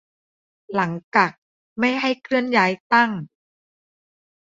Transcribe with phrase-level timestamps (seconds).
[0.73, 1.31] หลังกัก
[1.79, 3.11] ไม่ให้เคลื่อนย้ายตั้ง